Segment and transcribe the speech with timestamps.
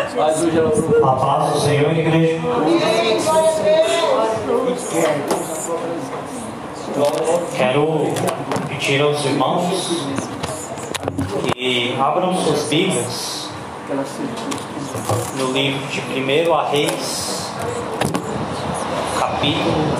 [0.00, 2.40] A paz do Senhor, igreja.
[7.54, 8.14] Quero
[8.66, 10.06] pedir aos irmãos
[11.52, 13.50] que abram suas Bíblias
[15.36, 17.52] no livro de 1 a Reis,
[19.18, 19.96] capítulo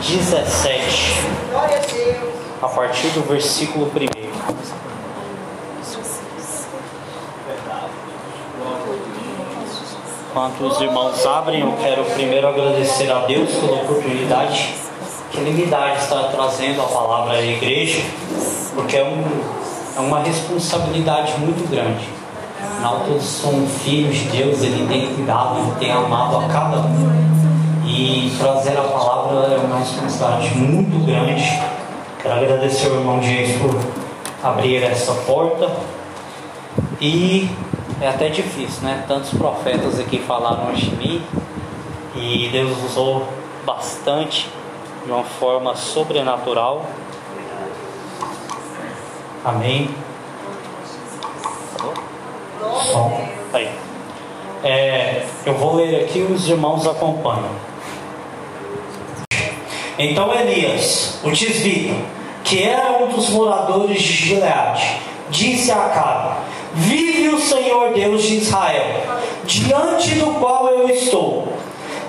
[0.00, 1.14] 17,
[2.62, 4.24] a partir do versículo 1.
[10.34, 14.74] Enquanto os irmãos abrem, eu quero primeiro agradecer a Deus pela oportunidade
[15.30, 18.02] que Ele me dá de estar trazendo a palavra à igreja,
[18.74, 19.22] porque é, um,
[19.96, 22.08] é uma responsabilidade muito grande.
[22.60, 27.86] Afinal, todos são filhos de Deus, Ele tem cuidado, Ele tem amado a cada um.
[27.86, 31.62] E trazer a palavra é uma responsabilidade muito grande.
[32.20, 33.80] Quero agradecer ao irmão James por
[34.42, 35.70] abrir essa porta.
[37.00, 37.48] E
[38.04, 39.02] é até difícil, né?
[39.08, 41.24] Tantos profetas aqui falaram de mim
[42.14, 43.26] e Deus usou
[43.64, 44.50] bastante
[45.06, 46.84] de uma forma sobrenatural.
[49.42, 49.88] Amém.
[52.92, 53.26] Som.
[53.54, 53.70] Aí.
[54.62, 57.50] É, eu vou ler aqui os irmãos acompanham.
[59.98, 61.94] Então Elias, o tisbita,
[62.42, 66.43] que era um dos moradores de Gileade, disse a Acabe:
[66.74, 69.02] Vive o Senhor Deus de Israel,
[69.44, 71.52] diante do qual eu estou,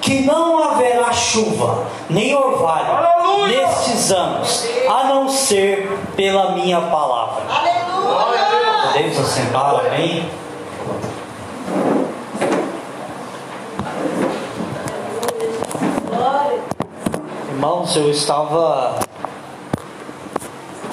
[0.01, 3.67] que não haverá chuva, nem orvalho Aleluia!
[3.67, 7.43] nestes anos, a não ser pela minha palavra.
[7.47, 8.91] Aleluia!
[8.91, 10.27] Podemos assentar, amém?
[17.51, 18.99] Irmãos, eu estava.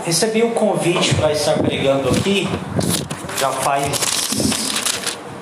[0.04, 2.48] Recebi o um convite para estar pregando aqui
[3.42, 4.38] já faz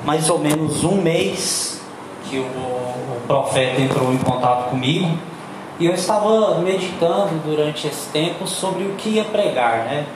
[0.06, 1.82] mais ou menos um mês
[2.24, 5.18] que o, o profeta entrou em contato comigo
[5.78, 10.06] e eu estava meditando durante esse tempo sobre o que ia pregar, né?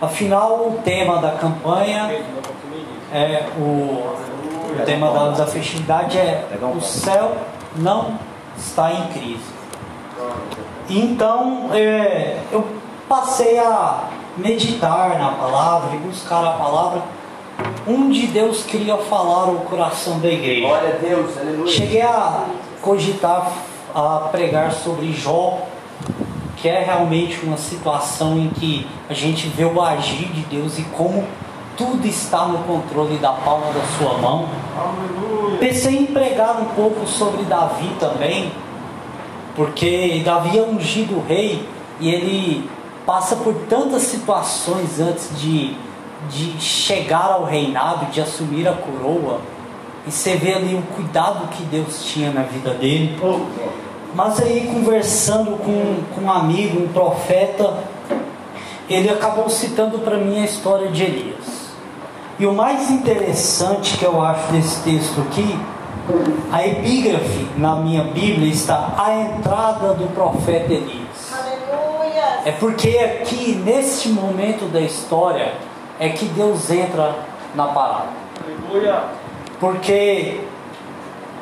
[0.00, 2.10] Afinal, o tema da campanha
[3.12, 7.36] é o, o tema da, da festividade é o céu
[7.76, 8.18] não
[8.56, 9.54] está em crise.
[10.88, 12.66] Então, é, eu
[13.06, 14.04] passei a
[14.38, 17.02] meditar na palavra e buscar a palavra
[17.86, 20.66] onde Deus queria falar o coração da igreja.
[20.66, 21.72] Glória a Deus, aleluia.
[21.72, 22.46] Cheguei a
[22.82, 23.52] cogitar,
[23.94, 25.62] a pregar sobre Jó,
[26.56, 30.82] que é realmente uma situação em que a gente vê o agir de Deus e
[30.82, 31.24] como
[31.76, 34.48] tudo está no controle da palma da sua mão.
[34.76, 35.58] Aleluia.
[35.58, 38.50] Pensei em pregar um pouco sobre Davi também,
[39.54, 41.66] porque Davi é ungido rei
[42.00, 42.68] e ele
[43.04, 45.76] passa por tantas situações antes de
[46.30, 49.40] de chegar ao reinado, de assumir a coroa,
[50.06, 53.18] e você vê ali o cuidado que Deus tinha na vida dele.
[54.14, 57.74] Mas aí, conversando com, com um amigo, um profeta,
[58.88, 61.66] ele acabou citando para mim a história de Elias.
[62.38, 65.58] E o mais interessante que eu acho desse texto aqui,
[66.52, 71.32] a epígrafe na minha Bíblia está a entrada do profeta Elias.
[71.32, 72.42] Aleluia.
[72.44, 75.54] É porque aqui, neste momento da história,
[75.98, 77.14] é que Deus entra
[77.54, 78.08] na parada.
[79.58, 80.40] Porque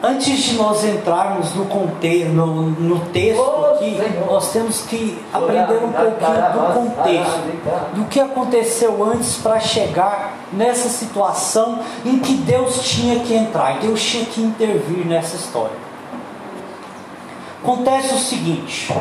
[0.02, 3.98] antes de nós entrarmos no contexto, no, no texto aqui,
[4.28, 10.88] nós temos que aprender um pouquinho do contexto, do que aconteceu antes para chegar nessa
[10.88, 15.76] situação em que Deus tinha que entrar, Deus tinha que intervir nessa história.
[17.62, 18.94] Acontece o seguinte: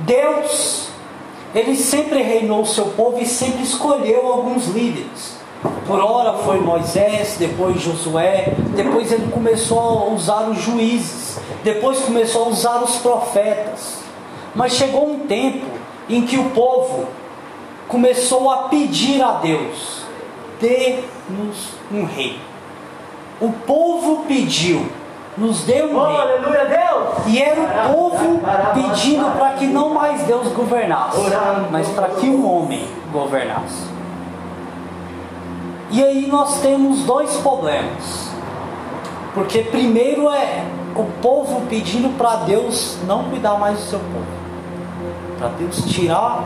[0.00, 0.90] Deus
[1.54, 5.38] ele sempre reinou o seu povo e sempre escolheu alguns líderes.
[5.86, 12.44] Por ora foi Moisés, depois Josué, depois ele começou a usar os juízes, depois começou
[12.44, 13.98] a usar os profetas.
[14.54, 15.66] Mas chegou um tempo
[16.08, 17.08] em que o povo
[17.88, 20.02] começou a pedir a Deus:
[20.60, 22.38] dê-nos um rei.
[23.40, 24.86] O povo pediu,
[25.40, 26.20] nos deu um oh, rei.
[26.20, 27.26] Aleluia, Deus!
[27.26, 28.40] E era o povo
[28.74, 31.18] pedindo para que não mais Deus governasse,
[31.70, 33.88] mas para que o homem governasse.
[35.90, 38.30] E aí nós temos dois problemas.
[39.34, 40.64] Porque primeiro é
[40.94, 44.40] o povo pedindo para Deus não cuidar mais do seu povo.
[45.38, 46.44] Para Deus tirar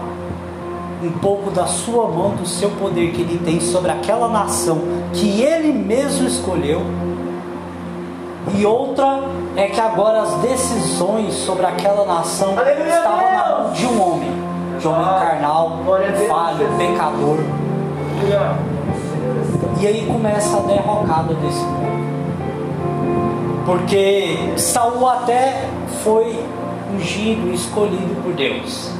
[1.03, 4.81] um pouco da sua mão, do seu poder que ele tem sobre aquela nação
[5.13, 6.83] que ele mesmo escolheu
[8.53, 9.21] e outra
[9.57, 14.33] é que agora as decisões sobre aquela nação Aleluia estavam na mão de um homem,
[14.79, 15.79] de um homem carnal,
[16.29, 17.39] falho, pecador.
[19.81, 21.95] E aí começa a derrocada desse povo.
[23.67, 25.69] Porque Saul até
[26.03, 26.39] foi
[26.95, 28.91] ungido, escolhido por Deus.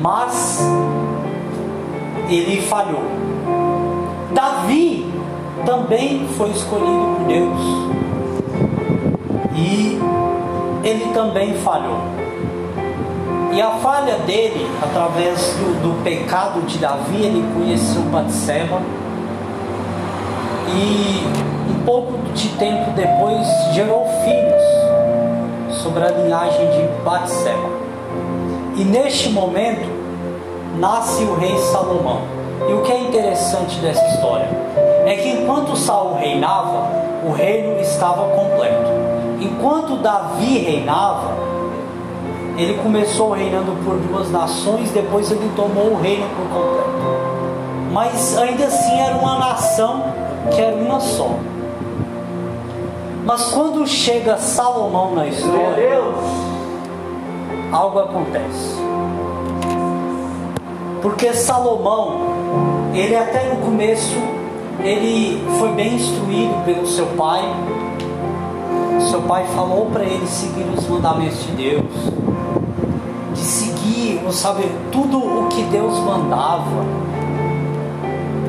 [0.00, 0.60] Mas
[2.28, 3.04] ele falhou.
[4.32, 5.12] Davi
[5.64, 7.93] também foi escolhido por Deus.
[9.54, 9.98] E
[10.82, 11.98] ele também falhou.
[13.52, 18.82] E a falha dele, através do, do pecado de Davi, ele conheceu Batseba.
[20.68, 21.24] E
[21.70, 27.68] um pouco de tempo depois gerou filhos sobre a linhagem de Batseba.
[28.76, 29.88] E neste momento
[30.78, 32.22] nasce o rei Salomão.
[32.68, 34.48] E o que é interessante dessa história
[35.06, 36.88] é que enquanto Saul reinava,
[37.24, 38.63] o reino estava completo.
[39.44, 41.36] Enquanto Davi reinava,
[42.56, 46.94] ele começou reinando por duas nações, depois ele tomou o reino por completo.
[47.92, 50.02] Mas ainda assim era uma nação
[50.50, 51.30] que era uma só.
[53.26, 56.00] Mas quando chega Salomão na história,
[57.70, 58.76] algo acontece.
[61.02, 62.20] Porque Salomão,
[62.94, 64.16] ele até no começo,
[64.80, 67.42] ele foi bem instruído pelo seu pai.
[69.10, 71.84] Seu pai falou para ele seguir os mandamentos de Deus
[73.34, 76.84] de seguir, sabe, tudo o que Deus mandava.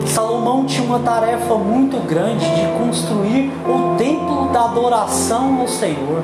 [0.05, 6.23] Salomão tinha uma tarefa muito grande de construir o templo da adoração ao Senhor.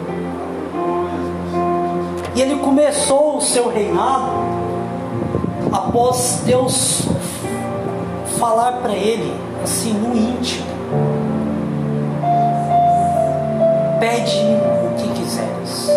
[2.35, 4.31] E ele começou o seu reinado
[5.71, 7.07] após Deus
[8.39, 9.33] falar para ele,
[9.63, 10.65] assim, no íntimo:
[14.01, 14.39] Pede
[14.83, 15.87] o que quiseres.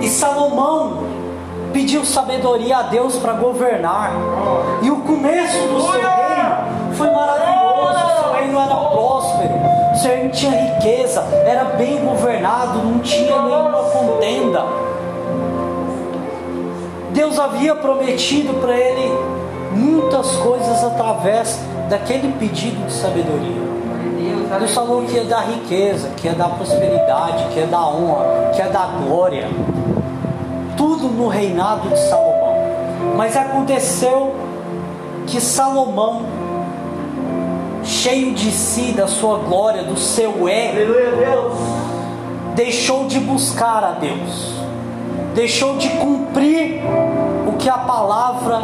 [0.00, 1.02] E Salomão
[1.72, 4.12] pediu sabedoria a Deus para governar.
[4.82, 8.04] E o começo do seu reino foi maravilhoso.
[8.04, 9.54] O seu reino era próspero.
[9.92, 11.22] O seu reino tinha riqueza.
[11.44, 12.78] Era bem governado.
[12.78, 14.64] Não tinha nenhuma contenda.
[17.10, 19.12] Deus havia prometido para ele
[19.72, 21.58] muitas coisas através
[21.88, 23.69] daquele pedido de sabedoria.
[24.58, 28.58] Deus falou que ia dar riqueza, que ia dar prosperidade, que ia dar honra, que
[28.58, 29.48] ia dar glória
[30.80, 32.54] tudo no reinado de Salomão.
[33.18, 34.34] Mas aconteceu
[35.26, 36.22] que Salomão,
[37.84, 40.94] cheio de si, da sua glória, do seu ego,
[42.54, 44.54] deixou de buscar a Deus,
[45.34, 46.82] deixou de cumprir
[47.46, 48.62] o que a palavra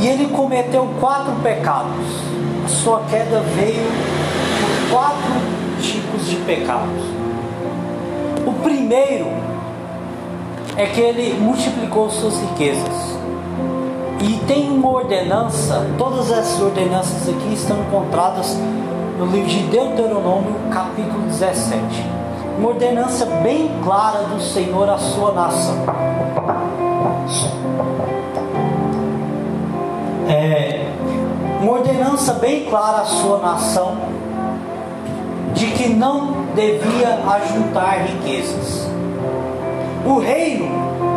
[0.00, 2.06] E ele cometeu quatro pecados.
[2.64, 3.84] A sua queda veio
[4.88, 5.32] por quatro
[5.82, 7.04] tipos de pecados.
[8.46, 9.26] O primeiro
[10.74, 13.18] é que ele multiplicou suas riquezas.
[14.22, 18.56] E tem uma ordenança, todas essas ordenanças aqui estão encontradas
[19.18, 21.78] no livro de Deuteronômio, capítulo 17.
[22.58, 25.76] Uma ordenança bem clara do Senhor à sua nação.
[30.28, 30.86] É,
[31.60, 33.96] uma ordenança bem clara à sua nação
[35.54, 38.88] de que não devia ajuntar riquezas.
[40.06, 40.68] O reino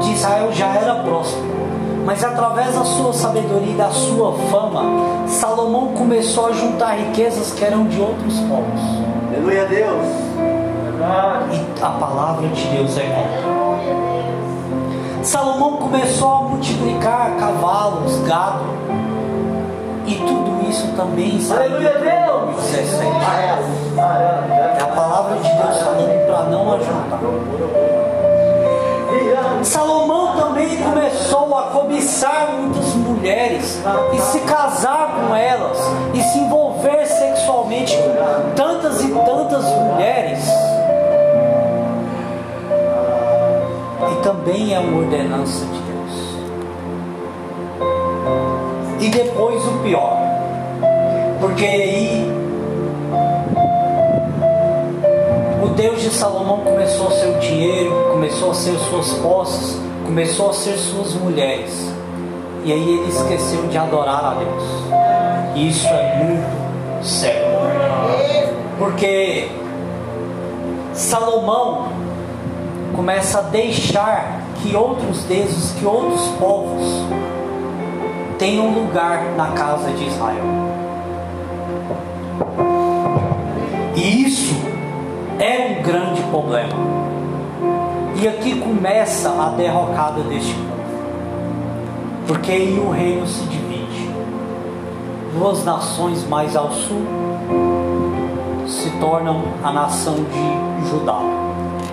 [0.01, 1.45] de Israel já era próspero,
[2.05, 7.63] mas através da sua sabedoria e da sua fama, Salomão começou a juntar riquezas que
[7.63, 8.81] eram de outros povos.
[9.29, 10.07] Aleluia a Deus.
[11.51, 14.12] E a palavra de Deus é contra.
[15.23, 18.65] Salomão começou a multiplicar cavalos, gado,
[20.05, 22.55] e tudo isso também está Aleluia a Deus.
[22.65, 23.03] 17.
[23.97, 27.19] É a palavra de Deus falando para não ajuntar.
[29.63, 33.81] Salomão também começou a cobiçar muitas mulheres
[34.13, 35.77] e se casar com elas
[36.13, 40.43] e se envolver sexualmente com tantas e tantas mulheres.
[44.23, 45.93] Também é uma ordenança de Deus.
[49.01, 50.17] E depois o pior,
[51.41, 52.31] porque aí
[55.61, 60.49] o Deus de Salomão começou a ser o dinheiro, começou a ser suas posses, começou
[60.49, 61.91] a ser suas mulheres.
[62.63, 64.63] E aí ele esqueceu de adorar a Deus.
[65.55, 67.43] E isso é muito sério.
[68.79, 69.49] Porque
[70.93, 72.02] Salomão
[72.95, 77.05] começa a deixar que outros deuses, que outros povos
[78.37, 80.43] tenham lugar na casa de Israel.
[83.95, 84.55] E isso
[85.39, 86.73] é um grande problema.
[88.21, 90.73] E aqui começa a derrocada deste povo.
[92.27, 94.09] Porque aí o reino se divide.
[95.37, 97.05] duas nações mais ao sul
[98.67, 101.42] se tornam a nação de Judá.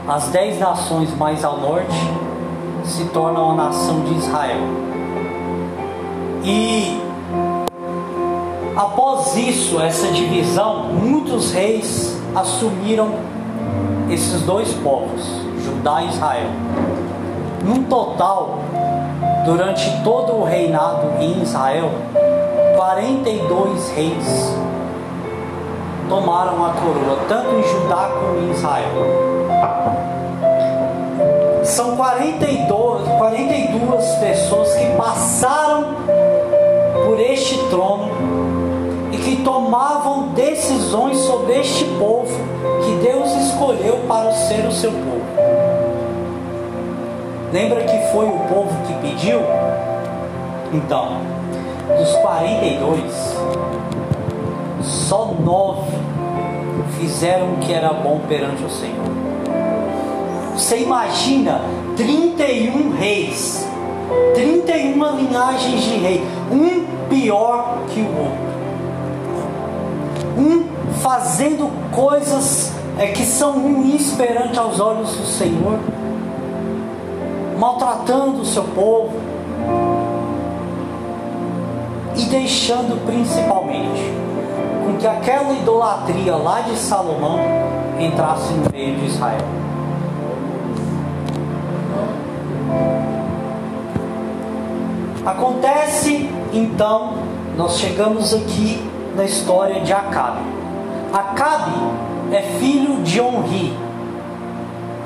[0.08, 2.10] As dez nações mais ao norte
[2.84, 4.60] se tornam a nação de Israel.
[6.42, 7.00] E
[8.76, 13.10] após isso, essa divisão, muitos reis assumiram
[14.08, 15.22] esses dois povos,
[15.64, 16.48] Judá e Israel.
[17.62, 18.58] Num total,
[19.44, 21.90] durante todo o reinado em Israel,
[22.74, 24.56] 42 reis
[26.08, 28.88] tomaram a coroa, tanto em Judá como em Israel.
[31.70, 35.94] São 42, 42 pessoas que passaram
[37.06, 38.10] por este trono
[39.12, 42.36] e que tomavam decisões sobre este povo
[42.84, 45.24] que Deus escolheu para ser o seu povo.
[47.52, 49.40] Lembra que foi o povo que pediu?
[50.72, 51.18] Então,
[51.96, 53.36] dos 42,
[54.82, 55.92] só nove
[56.98, 59.19] fizeram o que era bom perante o Senhor.
[60.60, 61.62] Você imagina
[61.96, 63.66] 31 reis,
[64.34, 68.50] 31 linhagens de rei, um pior que o outro.
[70.36, 75.78] Um fazendo coisas é, que são ruins perante aos olhos do Senhor,
[77.58, 79.14] maltratando o seu povo
[82.16, 84.12] e deixando principalmente
[84.84, 87.40] com que aquela idolatria lá de Salomão
[87.98, 89.69] entrasse no meio de Israel.
[95.24, 97.14] Acontece então,
[97.56, 98.82] nós chegamos aqui
[99.14, 100.40] na história de Acabe.
[101.12, 101.72] Acabe
[102.32, 103.76] é filho de Onri,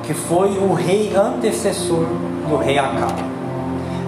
[0.04, 2.06] que foi o rei antecessor
[2.48, 3.24] do rei Acabe.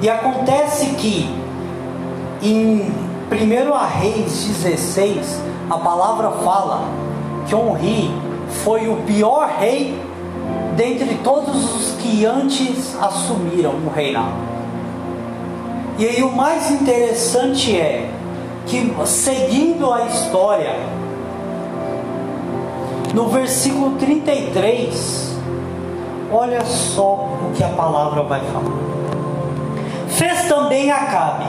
[0.01, 1.29] E acontece que
[2.41, 2.83] em
[3.29, 6.83] 1 Reis 16, a palavra fala
[7.49, 8.15] que Onri
[8.63, 10.01] foi o pior rei
[10.77, 14.56] dentre todos os que antes assumiram o reinado.
[15.99, 18.11] E aí o mais interessante é
[18.67, 20.75] que seguindo a história,
[23.15, 25.37] no versículo 33,
[26.31, 28.77] olha só o que a palavra vai falar.
[30.09, 31.47] Fez também Acabe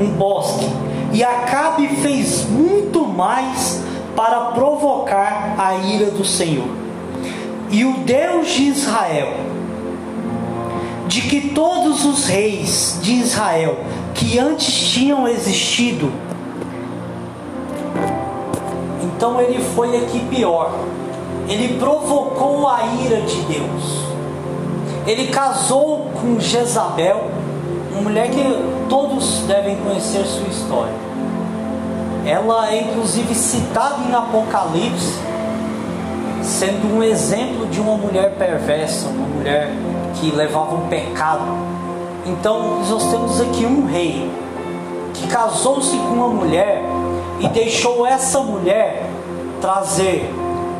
[0.00, 0.68] um bosque,
[1.12, 3.82] e Acabe fez muito mais
[4.14, 6.68] para provocar a ira do Senhor.
[7.68, 9.51] E o Deus de Israel
[11.12, 13.76] de que todos os reis de Israel
[14.14, 16.10] que antes tinham existido,
[19.02, 20.72] então ele foi aqui pior.
[21.46, 24.06] Ele provocou a ira de Deus.
[25.06, 27.30] Ele casou com Jezabel,
[27.90, 28.42] uma mulher que
[28.88, 30.94] todos devem conhecer sua história.
[32.24, 35.18] Ela é inclusive citada em Apocalipse,
[36.42, 39.70] sendo um exemplo de uma mulher perversa, uma mulher
[40.14, 41.44] que levavam pecado.
[42.26, 44.30] Então nós temos aqui um rei
[45.14, 46.84] que casou-se com uma mulher
[47.40, 49.10] e deixou essa mulher
[49.60, 50.32] trazer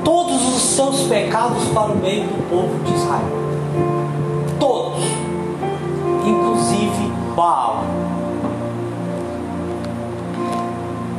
[0.05, 3.43] todos os seus pecados para o meio do povo de Israel.
[4.59, 5.05] Todos,
[6.25, 7.85] inclusive Baal.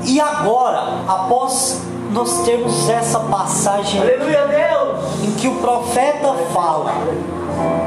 [0.06, 5.24] E agora, após nós termos essa passagem Aleluia, Deus!
[5.24, 6.94] em que o profeta fala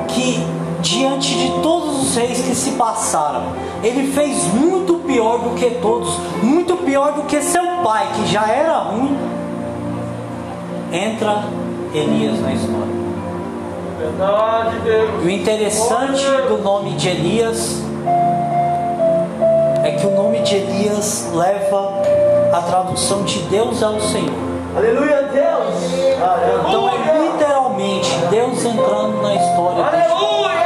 [0.09, 0.45] que
[0.81, 3.45] diante de todos os reis que se passaram,
[3.83, 8.47] ele fez muito pior do que todos, muito pior do que seu pai, que já
[8.47, 9.17] era ruim.
[10.93, 11.45] Entra
[11.93, 12.97] Elias na história.
[13.99, 15.11] Verdade, Deus.
[15.23, 17.83] E o interessante do nome de Elias
[19.83, 22.03] é que o nome de Elias leva
[22.53, 24.35] a tradução de Deus é o Senhor.
[24.77, 25.75] Aleluia, Deus!
[26.69, 26.89] Então
[27.87, 29.85] literalmente Deus entrando na história.
[29.85, 30.57] Aleluia!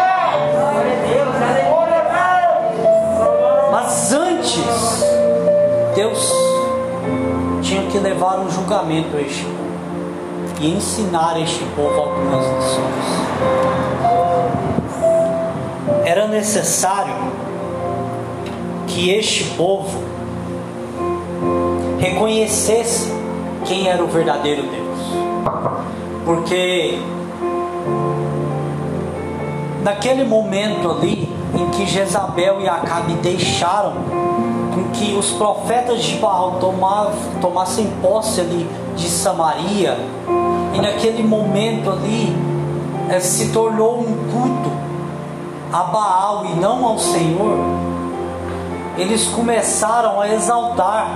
[3.70, 5.04] Mas antes,
[5.94, 6.32] Deus
[7.62, 9.60] tinha que levar um julgamento a este povo
[10.60, 13.04] e ensinar a este povo algumas lições.
[16.04, 17.14] Era necessário
[18.86, 20.02] que este povo
[21.98, 23.12] reconhecesse
[23.64, 25.79] quem era o verdadeiro Deus.
[26.24, 26.98] Porque
[29.82, 33.94] naquele momento ali em que Jezabel e Acabe deixaram
[34.74, 36.60] com que os profetas de Baal
[37.40, 39.98] tomassem posse ali de Samaria,
[40.74, 42.34] e naquele momento ali
[43.08, 44.70] eh, se tornou um culto
[45.72, 47.58] a Baal e não ao Senhor,
[48.96, 51.08] eles começaram a exaltar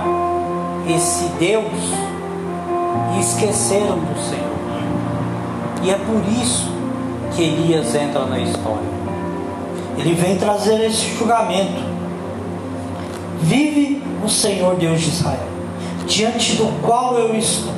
[0.87, 1.71] esse Deus
[3.15, 4.44] e esqueceram do Senhor.
[5.85, 6.67] E é por isso
[7.35, 8.89] que Elias entra na história.
[9.99, 11.83] Ele vem trazer esse julgamento.
[13.41, 15.47] Vive o Senhor Deus de Israel,
[16.07, 17.71] diante do qual eu estou,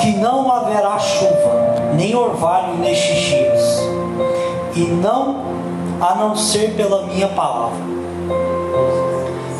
[0.00, 3.80] que não haverá chuva, nem orvalho nestes dias,
[4.76, 5.46] e não
[6.00, 7.76] a não ser pela minha palavra.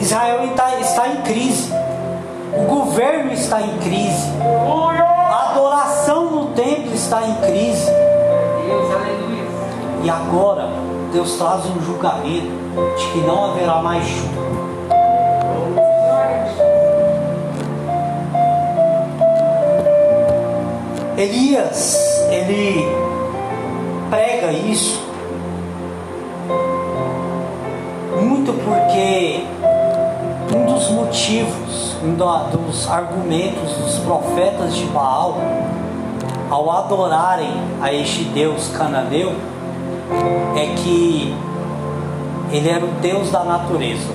[0.01, 1.73] Israel está, está em crise,
[2.57, 4.31] o governo está em crise,
[5.57, 7.91] adoração no templo está em crise.
[10.05, 10.69] E agora
[11.13, 12.53] Deus traz um julgamento
[12.99, 14.47] de que não haverá mais chuva.
[21.17, 21.97] Elias,
[22.31, 22.87] ele
[24.11, 25.03] prega isso
[28.21, 29.43] muito porque
[30.77, 35.39] dos motivos, um dos argumentos dos profetas de Baal
[36.51, 39.35] ao adorarem a este Deus cananeu
[40.55, 41.35] é que
[42.53, 44.15] ele era o Deus da natureza.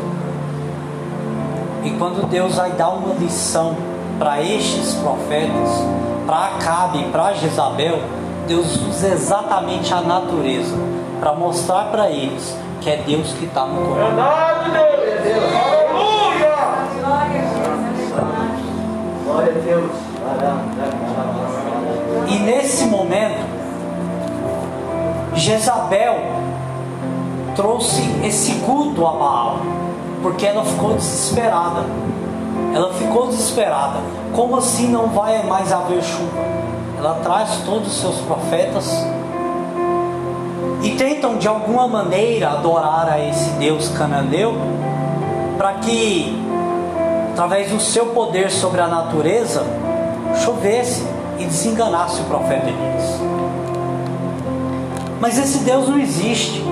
[1.84, 3.76] E quando Deus vai dar uma lição
[4.20, 5.84] para estes profetas,
[6.28, 8.00] para Acabe e para Jezabel,
[8.48, 10.78] Deus usa exatamente a natureza
[11.20, 15.81] para mostrar para eles que é Deus que está no comando.
[19.42, 19.92] Glória a Deus.
[22.28, 23.42] E nesse momento,
[25.34, 26.16] Jezabel
[27.56, 29.58] trouxe esse culto a Baal,
[30.22, 31.86] porque ela ficou desesperada.
[32.74, 34.00] Ela ficou desesperada.
[34.34, 36.40] Como assim não vai mais haver chuva?
[36.98, 39.04] Ela traz todos os seus profetas
[40.84, 44.54] e tentam de alguma maneira adorar a esse Deus cananeu,
[45.58, 46.40] para que,
[47.42, 49.64] através do seu poder sobre a natureza,
[50.46, 51.04] chovesse
[51.40, 53.20] e desenganasse o profeta Elias.
[55.20, 56.64] Mas esse Deus não existe.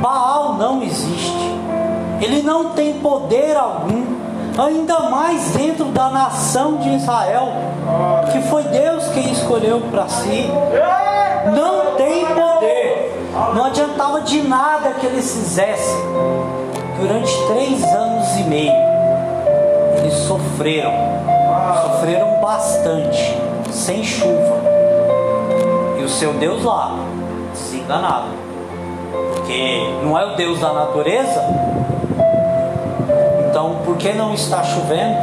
[0.00, 1.54] Baal não existe.
[2.22, 4.06] Ele não tem poder algum,
[4.56, 7.48] ainda mais dentro da nação de Israel,
[8.32, 10.50] que foi Deus quem escolheu para si.
[11.54, 13.28] Não tem poder.
[13.54, 16.65] Não adiantava de nada que eles fizessem.
[16.98, 18.72] Durante três anos e meio,
[19.98, 20.92] eles sofreram,
[21.82, 23.36] sofreram bastante,
[23.70, 24.56] sem chuva.
[25.98, 26.96] E o seu Deus lá,
[27.52, 28.28] desenganado.
[29.34, 31.42] Porque não é o Deus da natureza,
[33.56, 35.16] então, por que não está chovendo?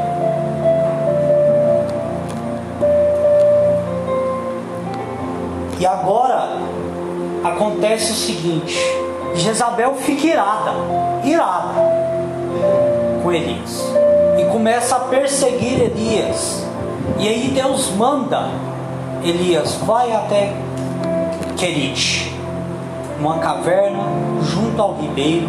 [5.80, 6.50] E agora
[7.44, 8.76] acontece o seguinte:
[9.36, 10.72] Jezabel fica irada,
[11.24, 11.74] irada
[13.22, 13.84] com Elias
[14.40, 16.66] e começa a perseguir Elias.
[17.20, 18.50] E aí Deus manda
[19.24, 20.54] Elias vai até
[21.58, 22.36] Querite,
[23.20, 24.04] uma caverna
[24.42, 25.48] junto ao ribeiro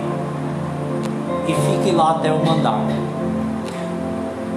[1.48, 2.80] e fique lá até o mandar.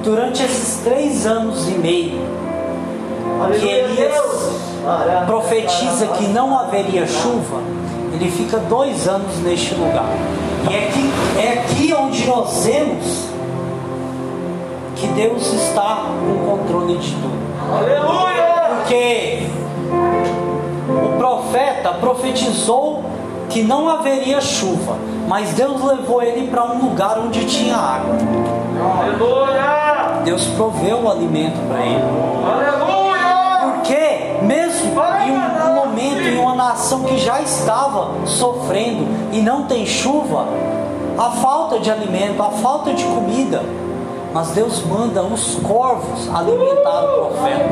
[0.03, 2.21] Durante esses três anos e meio,
[3.59, 4.57] que Elias
[5.25, 7.61] profetiza que não haveria chuva,
[8.13, 10.05] ele fica dois anos neste lugar.
[10.69, 13.27] E é aqui, é aqui onde nós vemos
[14.95, 17.37] que Deus está no controle de tudo.
[17.71, 18.77] Aleluia.
[18.77, 19.47] Porque
[20.89, 23.03] o profeta profetizou
[23.49, 28.15] que não haveria chuva, mas Deus levou ele para um lugar onde tinha água.
[28.99, 30.21] Aleluia.
[30.23, 32.03] Deus proveu o alimento para ele.
[32.45, 33.06] Aleluia.
[33.87, 39.85] Porque, mesmo em um momento, em uma nação que já estava sofrendo e não tem
[39.85, 40.45] chuva,
[41.17, 43.63] a falta de alimento, a falta de comida,
[44.33, 47.63] mas Deus manda os corvos alimentar o profeta.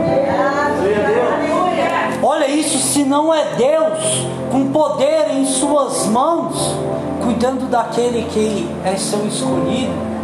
[2.24, 6.78] Olha isso, se não é Deus com poder em suas mãos,
[7.26, 10.15] cuidando daquele que é seu escolhido.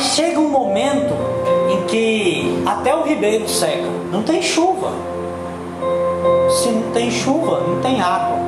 [0.00, 1.14] Mas chega um momento
[1.70, 4.92] em que até o ribeiro seca, não tem chuva.
[6.48, 8.38] Se não tem chuva, não tem água.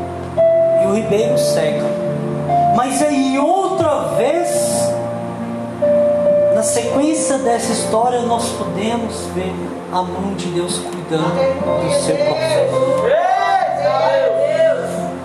[0.83, 1.85] E o ribeiro seca.
[2.75, 4.49] Mas aí outra vez,
[6.55, 9.53] na sequência dessa história, nós podemos ver
[9.93, 12.73] a mão de Deus cuidando do seu profeta.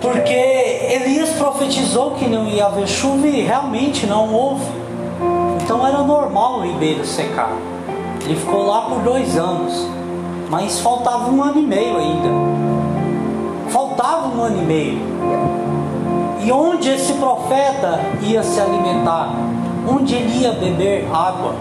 [0.02, 4.87] Porque Elias profetizou que não ia haver chuva e realmente não houve.
[5.68, 7.52] Então era normal o ribeiro secar.
[8.24, 9.86] Ele ficou lá por dois anos,
[10.48, 12.28] mas faltava um ano e meio ainda.
[13.68, 14.98] Faltava um ano e meio.
[16.42, 19.34] E onde esse profeta ia se alimentar?
[19.86, 21.54] Onde ele ia beber água?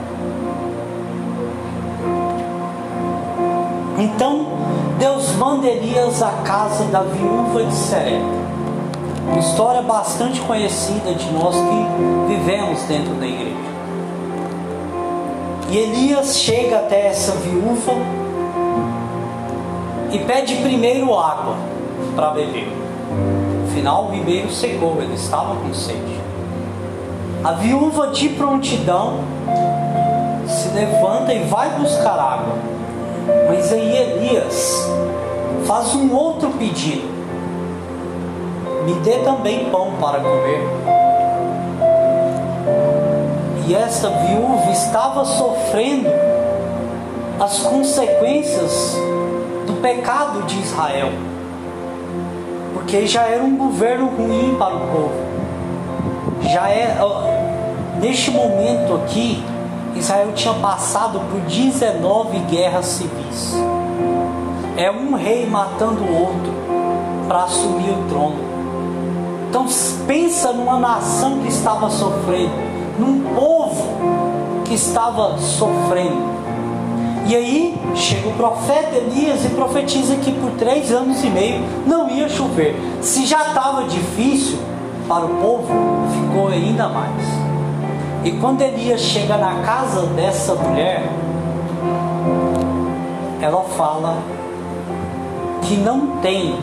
[3.98, 4.46] Então
[4.98, 8.26] Deus manda Elias à casa da viúva de Serepta.
[9.28, 13.77] Uma história bastante conhecida de nós que vivemos dentro da igreja.
[15.70, 17.94] E Elias chega até essa viúva
[20.12, 21.56] e pede primeiro água
[22.16, 22.72] para beber.
[23.68, 26.18] Afinal, o ribeiro secou, ele estava com sede.
[27.44, 29.20] A viúva, de prontidão,
[30.48, 32.56] se levanta e vai buscar água.
[33.48, 34.90] Mas aí Elias
[35.66, 37.08] faz um outro pedido:
[38.86, 41.07] me dê também pão para comer.
[43.68, 46.08] E esta viúva estava sofrendo
[47.38, 48.96] as consequências
[49.68, 51.10] do pecado de Israel,
[52.74, 55.28] porque já era um governo ruim para o povo.
[56.44, 56.98] Já é
[58.00, 59.44] neste momento aqui,
[59.98, 63.54] Israel tinha passado por 19 guerras civis.
[64.78, 66.54] É um rei matando o outro
[67.28, 68.48] para assumir o trono.
[69.50, 69.66] Então
[70.08, 72.52] pensa numa nação que estava sofrendo,
[72.98, 73.57] num povo
[74.66, 76.38] que estava sofrendo.
[77.28, 82.10] E aí chega o profeta Elias e profetiza que por três anos e meio não
[82.10, 82.76] ia chover.
[83.02, 84.58] Se já estava difícil
[85.08, 85.68] para o povo,
[86.14, 87.24] ficou ainda mais.
[88.24, 91.10] E quando Elias chega na casa dessa mulher,
[93.42, 94.18] ela fala
[95.64, 96.56] que não tem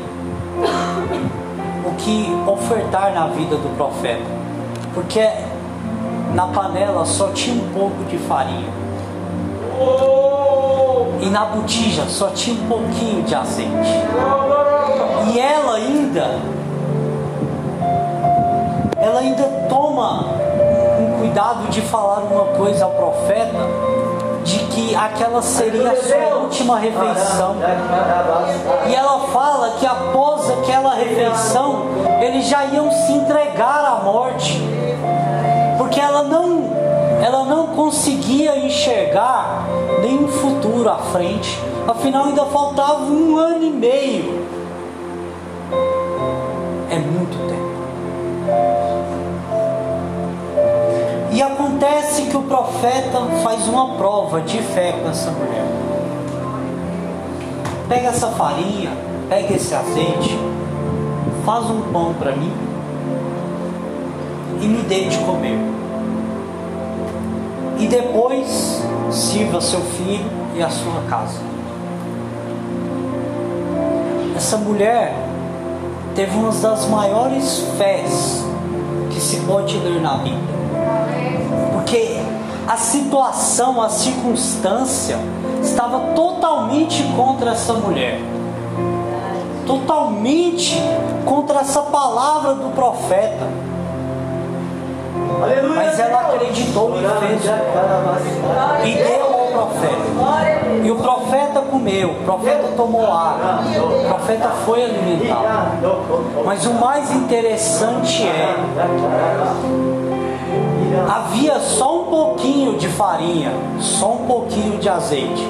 [1.85, 4.25] o que ofertar na vida do profeta,
[4.95, 5.21] porque
[6.35, 8.73] na panela só tinha um pouco de farinha.
[11.21, 13.71] E na botija só tinha um pouquinho de azeite.
[15.33, 16.39] E ela ainda,
[19.01, 20.25] ela ainda toma
[21.01, 23.67] um cuidado de falar uma coisa ao profeta,
[24.45, 27.57] de que aquela seria a sua última refeição.
[28.87, 31.87] E ela fala que após aquela refeição,
[32.21, 34.74] eles já iam se entregar à morte,
[35.95, 36.73] porque ela não
[37.23, 39.65] ela não conseguia enxergar
[40.03, 41.57] nenhum futuro à frente.
[41.87, 44.45] Afinal, ainda faltava um ano e meio.
[46.91, 47.75] É muito tempo.
[51.31, 55.65] E acontece que o profeta faz uma prova de fé com essa mulher.
[57.89, 58.91] Pega essa farinha,
[59.29, 60.37] pega esse azeite,
[61.47, 62.53] faz um pão para mim
[64.61, 65.84] e me dê de comer
[67.79, 71.39] e depois sirva seu filho e a sua casa.
[74.37, 75.15] Essa mulher
[76.15, 78.45] teve uma das maiores fés
[79.11, 80.55] que se pode ler na Bíblia.
[81.73, 82.19] Porque
[82.67, 85.19] a situação, a circunstância
[85.63, 88.21] estava totalmente contra essa mulher.
[89.67, 90.77] Totalmente
[91.25, 93.74] contra essa palavra do profeta
[95.75, 97.45] mas ela acreditou e fez.
[98.85, 100.05] E deu ao profeta.
[100.83, 105.77] E o profeta comeu, o profeta tomou água, o profeta foi alimentado.
[106.45, 108.55] Mas o mais interessante é
[111.09, 115.49] havia só um pouquinho de farinha, só um pouquinho de azeite.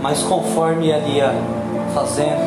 [0.00, 1.34] Mas conforme ele ia
[1.94, 2.40] fazendo,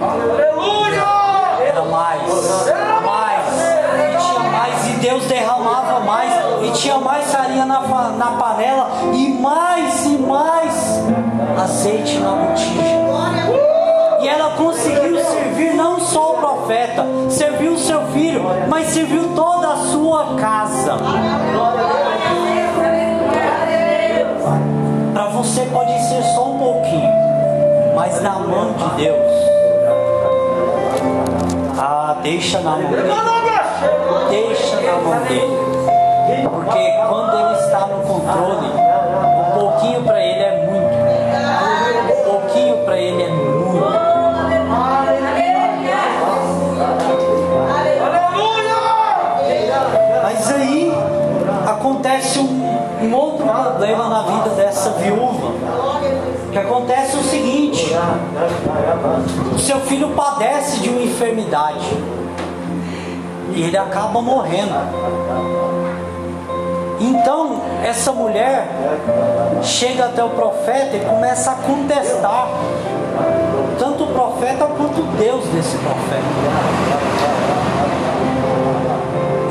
[0.00, 2.73] mais, era mais
[5.04, 7.78] Deus derramava mais, e tinha mais farinha na,
[8.12, 11.02] na panela, e mais e mais
[11.62, 12.80] azeite na botija.
[14.22, 19.74] E ela conseguiu servir não só o profeta, serviu o seu filho, mas serviu toda
[19.74, 20.96] a sua casa.
[25.12, 27.12] Para você pode ser só um pouquinho,
[27.94, 29.32] mas na mão de Deus.
[31.78, 33.33] Ah, deixa na mão
[34.30, 35.64] deixa na mão dele.
[36.48, 40.94] Porque quando ele está no controle, um pouquinho para ele é muito.
[42.12, 43.54] Um pouquinho para ele é muito.
[50.22, 50.92] Mas aí
[51.66, 55.52] acontece um, um outro problema na vida dessa viúva.
[56.50, 57.94] Que acontece o seguinte:
[59.54, 62.23] o seu filho padece de uma enfermidade
[63.54, 64.74] e ele acaba morrendo.
[67.00, 68.68] Então, essa mulher
[69.62, 72.48] chega até o profeta e começa a contestar.
[73.78, 76.24] Tanto o profeta quanto Deus desse profeta.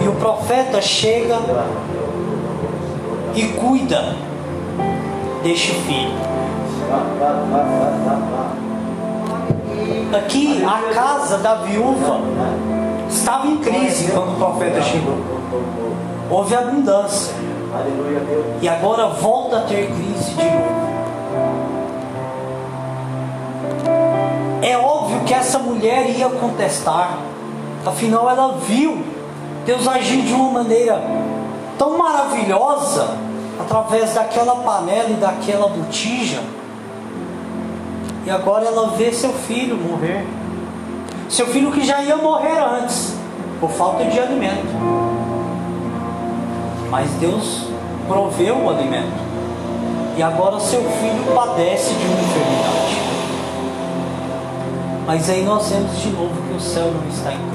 [0.04, 1.38] E o profeta chega
[3.36, 4.16] e cuida
[5.44, 6.14] deste filho.
[10.16, 12.20] Aqui a casa da viúva
[13.24, 15.18] estava em crise quando o profeta chegou.
[16.30, 17.34] Houve abundância.
[18.62, 20.84] E agora volta a ter crise de novo.
[24.62, 27.18] É óbvio que essa mulher ia contestar.
[27.86, 29.02] Afinal, ela viu
[29.66, 31.02] Deus agir de uma maneira
[31.78, 33.18] tão maravilhosa
[33.60, 36.42] através daquela panela e daquela botija.
[38.26, 40.26] E agora ela vê seu filho morrer.
[41.30, 43.13] Seu filho que já ia morrer antes,
[43.64, 44.68] por falta de alimento.
[46.92, 47.68] Mas Deus
[48.10, 49.24] proveu o alimento.
[50.18, 53.02] E agora seu filho padece de uma enfermidade.
[55.08, 57.54] Mas aí nós vemos de novo que o céu não está em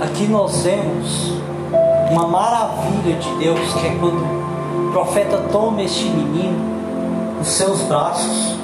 [0.00, 1.32] Aqui nós vemos
[2.10, 6.58] uma maravilha de Deus, que é quando o profeta toma este menino
[7.38, 8.61] nos seus braços,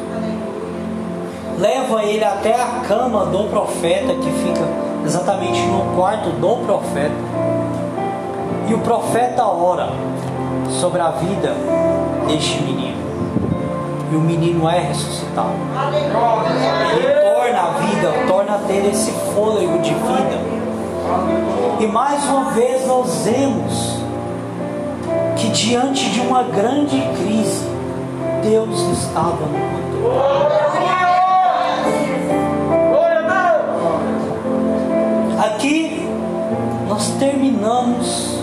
[1.59, 4.65] leva ele até a cama do profeta, que fica
[5.05, 7.15] exatamente no quarto do profeta,
[8.69, 9.91] e o profeta ora
[10.69, 11.55] sobre a vida
[12.27, 12.99] deste menino.
[14.11, 15.53] E o menino é ressuscitado.
[16.97, 20.59] Ele torna a vida, torna a ter esse fôlego de vida.
[21.81, 23.99] E mais uma vez nós vemos
[25.37, 27.67] que diante de uma grande crise,
[28.43, 29.59] Deus estava no
[30.03, 30.68] controle.
[35.69, 36.01] Aqui
[36.89, 38.39] nós terminamos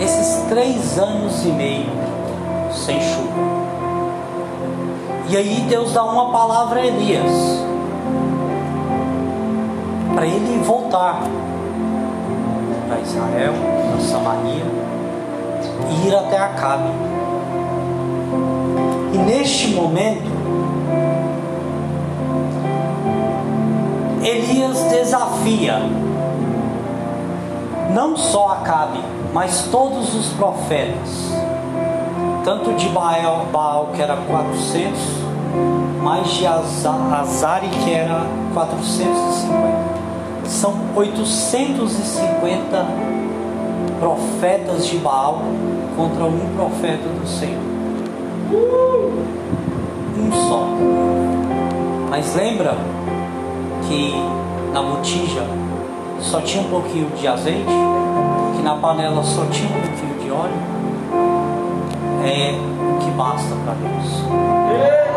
[0.00, 1.90] esses três anos e meio
[2.70, 3.42] sem chuva.
[5.28, 7.64] E aí Deus dá uma palavra a Elias
[10.14, 11.22] para ele voltar
[12.86, 13.54] para Israel,
[13.90, 14.64] para Samaria
[15.90, 16.90] e ir até Acabe.
[19.12, 20.30] E neste momento,
[24.22, 26.11] Elias desafia
[27.94, 29.00] não só Acabe,
[29.32, 31.32] mas todos os profetas,
[32.44, 35.00] tanto de Baal, Baal que era 400,
[36.02, 40.02] mais de Azari que era 450
[40.44, 42.86] são 850
[43.98, 45.42] profetas de Baal
[45.96, 47.62] contra um profeta do Senhor.
[50.18, 50.66] Um só.
[52.10, 52.76] Mas lembra
[53.88, 54.14] que
[54.72, 55.42] na botija
[56.22, 57.66] só tinha um pouquinho de azeite,
[58.56, 60.72] que na panela só tinha um pouquinho de óleo?
[62.24, 64.22] É o que basta para Deus.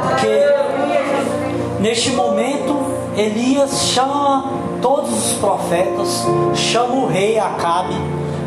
[0.10, 2.76] Porque neste momento
[3.16, 7.96] Elias chama todos os profetas, chama o rei Acabe,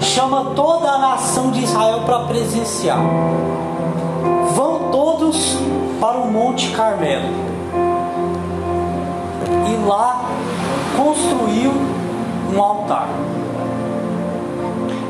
[0.01, 3.01] chama toda a nação de Israel para presenciar.
[4.55, 5.57] Vão todos
[6.01, 7.29] para o Monte Carmelo.
[9.71, 10.25] E lá
[10.97, 11.98] construiu
[12.55, 13.09] um altar.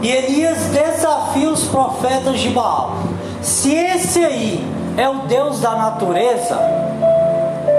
[0.03, 2.95] E Elias desafia os profetas de Baal.
[3.43, 4.65] Se esse aí
[4.97, 6.59] é o Deus da natureza,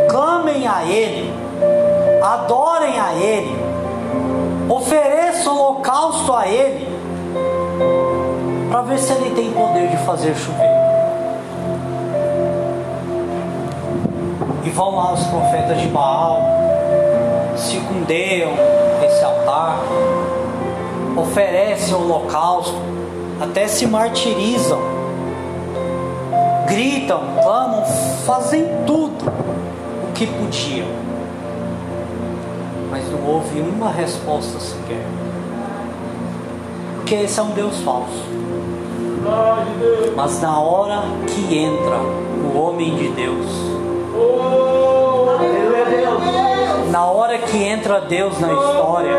[0.09, 1.49] clamem a ele
[2.21, 3.55] adorem a Ele,
[4.69, 6.87] ofereçam holocausto a Ele,
[8.69, 10.69] para ver se Ele tem poder de fazer chover.
[14.63, 16.41] E vão lá os profetas de Baal,
[17.55, 18.51] circundeiam
[19.09, 19.79] esse altar,
[21.17, 22.75] oferecem o holocausto,
[23.41, 24.79] até se martirizam,
[26.67, 27.85] gritam, clamam,
[28.25, 29.25] fazem tudo
[30.07, 31.09] o que podiam
[32.89, 35.05] mas não houve uma resposta sequer.
[36.95, 38.23] Porque esse é um Deus falso.
[40.15, 43.45] Mas na hora que entra o homem de Deus,
[46.91, 49.13] na hora que entra Deus na história,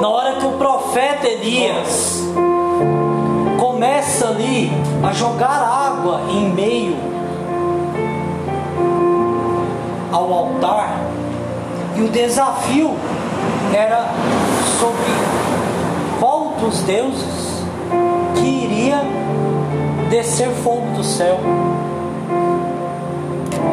[0.00, 2.22] na hora que o profeta Elias
[3.58, 4.70] começa ali
[5.02, 6.96] a jogar água em meio
[10.12, 10.98] ao altar,
[11.96, 12.94] e o desafio
[13.74, 14.06] era
[14.78, 15.10] sobre
[16.18, 17.64] qual dos deuses
[18.34, 19.00] que iria
[20.10, 21.38] descer fogo do céu.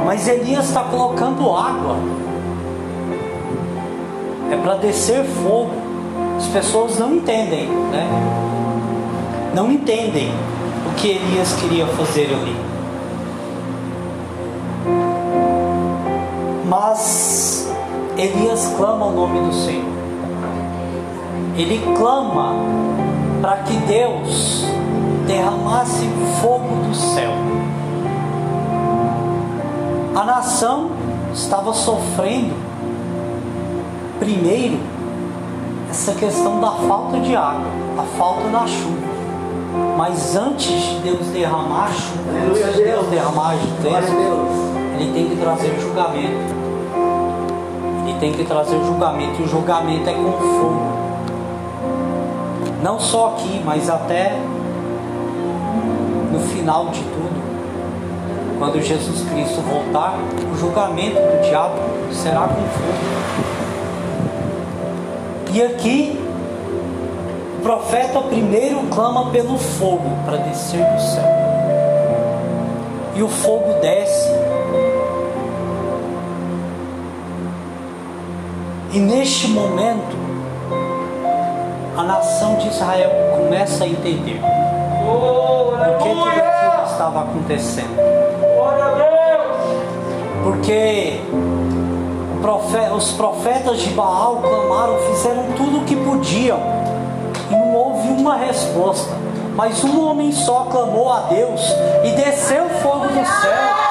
[0.05, 1.97] Mas Elias está colocando água.
[4.51, 5.71] É para descer fogo.
[6.38, 8.07] As pessoas não entendem, né?
[9.53, 10.29] Não entendem
[10.86, 12.55] o que Elias queria fazer ali.
[16.67, 17.71] Mas
[18.17, 19.97] Elias clama o nome do Senhor.
[21.57, 22.53] Ele clama
[23.41, 24.65] para que Deus
[25.25, 26.07] derramasse
[26.41, 27.31] fogo do céu.
[30.15, 30.91] A nação
[31.33, 32.53] estava sofrendo,
[34.27, 34.77] primeiro,
[35.89, 39.07] essa questão da falta de água, a falta da chuva.
[39.97, 44.49] Mas antes de Deus derramar a chuva, antes de Deus derramar as bênçãos,
[44.99, 46.57] Ele tem que trazer julgamento.
[48.05, 50.97] Ele tem que trazer julgamento, e o julgamento é com fogo.
[52.83, 54.37] Não só aqui, mas até
[56.33, 57.47] no final de tudo.
[58.59, 60.15] Quando Jesus Cristo voltar,
[60.53, 61.75] o julgamento do diabo
[62.11, 63.57] será com fogo.
[65.58, 66.20] E aqui,
[67.58, 71.24] o profeta primeiro clama pelo fogo para descer do céu.
[73.15, 74.30] E o fogo desce.
[78.93, 80.15] E neste momento,
[81.98, 84.39] a nação de Israel começa a entender
[85.10, 87.98] Oh, por que tudo aquilo estava acontecendo.
[90.43, 91.46] Porque o
[92.95, 96.60] os profetas de Baal clamaram, fizeram tudo o que podiam
[97.50, 99.13] e não houve uma resposta.
[99.56, 101.62] Mas um homem só clamou a Deus
[102.04, 103.88] e desceu fogo do céu.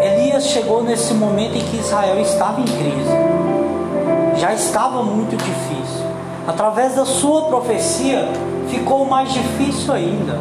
[0.00, 4.40] Elias chegou nesse momento em que Israel estava em crise.
[4.40, 6.06] Já estava muito difícil.
[6.46, 8.28] Através da sua profecia,
[8.68, 10.38] ficou mais difícil ainda.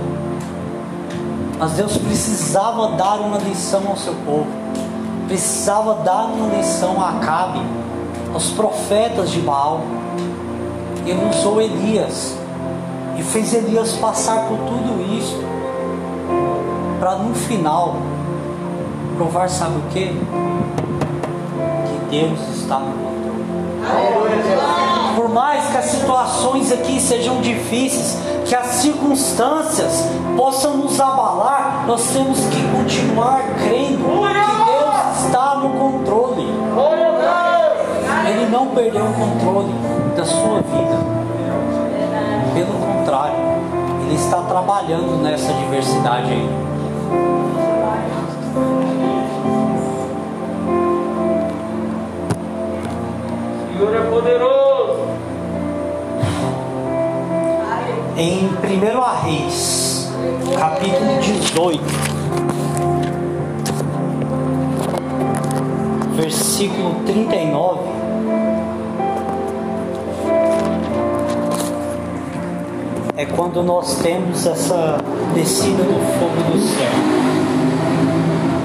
[1.57, 4.47] Mas Deus precisava dar uma lição ao seu povo.
[5.27, 7.61] Precisava dar uma lição a Acabe,
[8.33, 9.81] aos profetas de Baal.
[11.05, 12.35] Ele usou Elias
[13.17, 15.39] e fez Elias passar por tudo isso.
[16.99, 17.95] Para no final
[19.15, 20.07] provar, sabe o que?
[20.07, 24.84] Que Deus está no controle.
[25.15, 30.03] Por mais que as situações aqui sejam difíceis, que as circunstâncias
[30.35, 36.45] possam nos abalar, nós temos que continuar crendo que Deus está no controle.
[38.27, 39.73] Ele não perdeu o controle
[40.17, 41.15] da sua vida.
[42.53, 43.35] Pelo contrário,
[44.05, 46.49] Ele está trabalhando nessa diversidade aí.
[53.77, 54.64] Senhor é poderoso!
[58.17, 58.51] Em 1
[59.25, 60.09] Reis,
[60.57, 61.83] capítulo 18,
[66.15, 67.81] versículo 39.
[73.17, 74.97] É quando nós temos essa
[75.33, 76.91] descida do fogo do céu.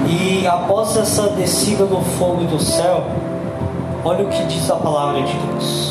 [0.07, 3.03] E após essa descida do fogo do céu,
[4.05, 5.90] olha o que diz a palavra de Deus.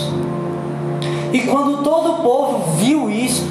[1.33, 3.49] E quando todo o povo viu isto,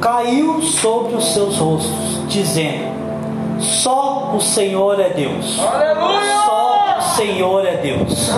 [0.00, 5.60] caiu sobre os seus rostos, dizendo: Só o Senhor é Deus.
[5.60, 6.20] Aleluia!
[6.44, 8.30] Só o Senhor é Deus.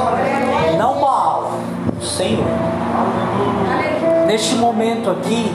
[0.76, 1.52] Não Baal,
[2.00, 2.44] o Senhor.
[4.26, 5.54] Neste momento aqui,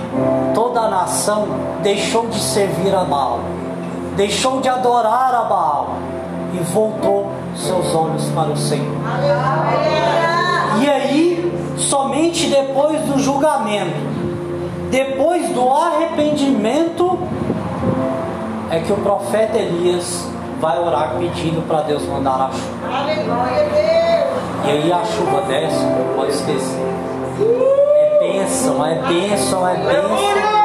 [0.53, 1.47] toda a nação
[1.83, 3.39] deixou de servir a Baal,
[4.15, 5.89] deixou de adorar a Baal
[6.53, 8.95] e voltou seus olhos para o Senhor.
[10.77, 13.97] E aí, somente depois do julgamento,
[14.91, 17.19] depois do arrependimento,
[18.69, 20.27] é que o profeta Elias
[20.59, 22.69] vai orar pedindo para Deus mandar a chuva.
[24.65, 26.79] E aí a chuva desce, não pode esquecer.
[27.95, 30.59] É bênção, é bênção, é bênção.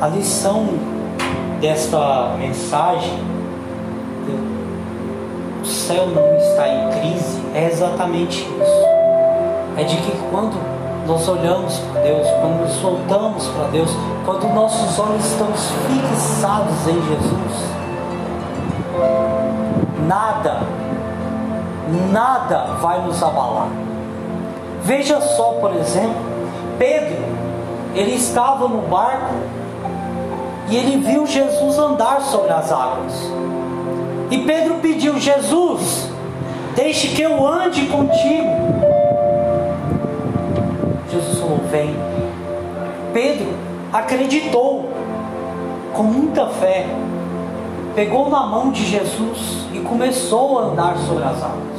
[0.00, 0.68] A lição
[1.60, 3.33] desta mensagem,
[5.64, 8.84] o céu não está em crise, é exatamente isso.
[9.78, 10.60] É de que quando
[11.06, 13.90] nós olhamos para Deus, quando nos voltamos para Deus,
[14.26, 17.70] quando nossos olhos estão fixados em Jesus,
[20.06, 20.60] nada,
[22.12, 23.68] nada vai nos abalar.
[24.82, 26.14] Veja só, por exemplo,
[26.78, 27.24] Pedro,
[27.94, 29.34] ele estava no barco
[30.68, 33.32] e ele viu Jesus andar sobre as águas.
[34.34, 36.10] E Pedro pediu: Jesus,
[36.74, 38.50] deixe que eu ande contigo.
[41.08, 41.94] Jesus falou: Vem.
[43.12, 43.54] Pedro
[43.92, 44.90] acreditou
[45.92, 46.84] com muita fé.
[47.94, 51.78] pegou na mão de Jesus e começou a andar sobre as águas.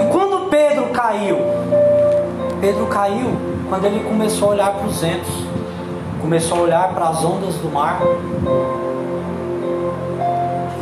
[0.00, 1.36] E quando Pedro caiu,
[2.58, 3.36] Pedro caiu
[3.68, 5.34] quando ele começou a olhar para os ventos,
[6.22, 8.00] começou a olhar para as ondas do mar.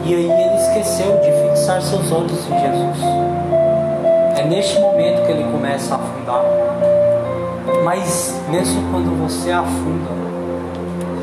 [0.05, 2.99] E aí ele esqueceu de fixar seus olhos em Jesus.
[4.37, 6.43] É neste momento que ele começa a afundar.
[7.85, 10.11] Mas mesmo quando você afunda,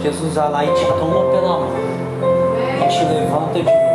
[0.02, 1.72] Jesus vai lá e te toma pela mão
[2.84, 3.88] e te levanta de novo.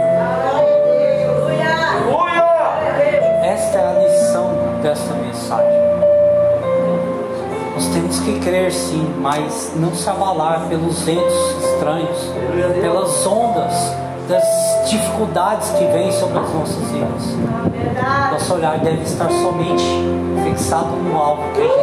[3.44, 4.50] Esta é a lição
[4.82, 5.82] desta mensagem.
[7.74, 12.18] Nós temos que crer sim, mas não se abalar pelos ventos estranhos,
[12.80, 13.74] pelas ondas,
[14.32, 17.36] das dificuldades que vêm sobre as nossas vidas.
[18.30, 19.84] Nosso olhar deve estar somente
[20.42, 21.82] fixado no alvo que é Jesus.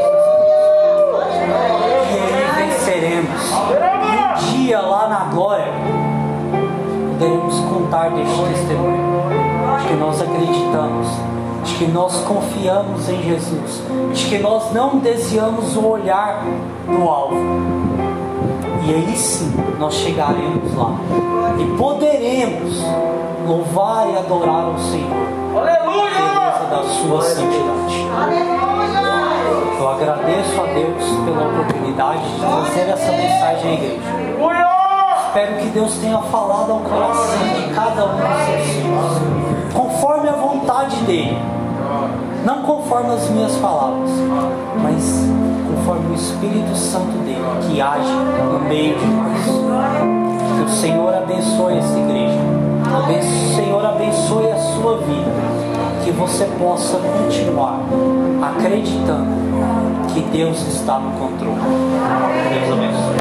[2.10, 3.52] E aí venceremos.
[3.52, 5.72] Um dia lá na glória
[7.12, 9.20] poderemos contar deste testemunho.
[9.80, 11.08] De que nós acreditamos,
[11.64, 13.84] de que nós confiamos em Jesus,
[14.14, 16.44] de que nós não desviamos o olhar
[16.88, 17.79] do alvo.
[18.90, 20.96] E aí sim nós chegaremos lá
[21.60, 22.82] e poderemos
[23.48, 25.28] louvar e adorar o Senhor.
[25.54, 28.08] Beleza da sua santidade.
[29.78, 34.02] Eu agradeço a Deus pela oportunidade de trazer essa mensagem à igreja.
[35.28, 40.34] Espero que Deus tenha falado ao coração de cada um dos seus filhos, conforme a
[40.34, 41.59] vontade dEle.
[42.46, 44.10] Não conforme as minhas palavras,
[44.82, 45.28] mas
[45.68, 48.12] conforme o Espírito Santo dele que age
[48.52, 49.46] no meio de nós.
[50.56, 52.40] Que o Senhor abençoe essa igreja.
[53.08, 55.32] Que o Senhor abençoe a sua vida.
[56.04, 57.80] Que você possa continuar
[58.42, 59.28] acreditando
[60.14, 61.60] que Deus está no controle.
[62.50, 63.19] Deus abençoe.